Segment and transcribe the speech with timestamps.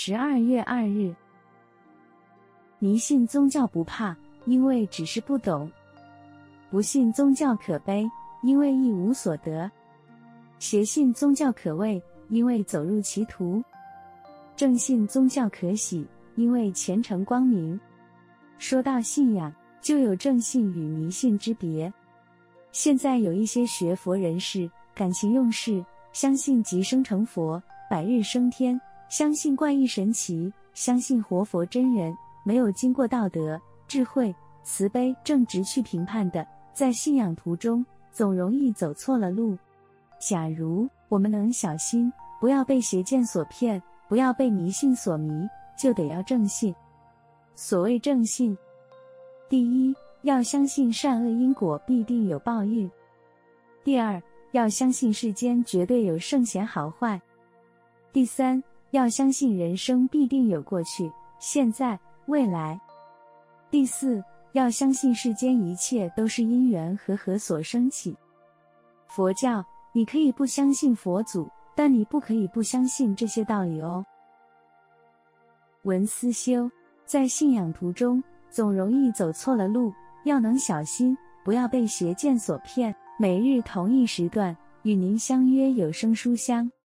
[0.00, 1.12] 十二月二日，
[2.78, 5.68] 迷信宗教不怕，因为只是不懂；
[6.70, 8.08] 不信宗教可悲，
[8.44, 9.68] 因为一无所得；
[10.60, 13.60] 邪信宗教可畏，因为走入歧途；
[14.54, 16.06] 正信宗教可喜，
[16.36, 17.78] 因为前程光明。
[18.56, 21.92] 说到信仰，就有正信与迷信之别。
[22.70, 27.60] 现在有一些学佛人士，感情用事，相信即生成佛，
[27.90, 32.14] 百日升天，相信怪异神奇，相信活佛真人，
[32.44, 39.56] 没有经过道德、智慧、慈悲、正直去评判的，在信仰途中总容易走错了路。
[40.20, 45.48] 假如我们能小心，不要被邪见所骗，不要被迷信所迷，
[45.78, 46.74] 就得要正信。
[47.54, 48.56] 所谓正信，
[49.48, 52.88] 第一，要相信善恶因果必定有报应；
[53.82, 57.18] 第二，要相信世间绝对有圣贤好坏；
[58.12, 62.78] 第三，要相信人生必定有过去、现在、未来；
[63.70, 68.16] 第四，要相信世间一切都是因缘和合所生起。
[69.06, 74.04] 佛教，你可以不相信佛祖，但你不可以不相信这些道理哦。
[75.82, 76.70] 文思修。
[77.06, 79.90] 在信仰途中，总容易走错了路，
[80.24, 82.94] 要能小心，不要被邪见所骗。
[83.18, 86.70] 每日同一时段，与您相约有声书香。